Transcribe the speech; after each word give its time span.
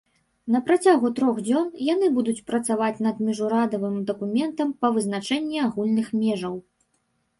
На 0.53 0.59
працягу 0.67 1.11
трох 1.19 1.41
дзён 1.47 1.67
яны 1.93 2.07
будуць 2.15 2.43
працаваць 2.49 3.03
над 3.09 3.15
міжурадавым 3.27 4.01
дакументам 4.11 4.73
па 4.83 4.87
вызначэнні 4.97 5.57
агульных 5.69 6.07
межаў. 6.23 6.55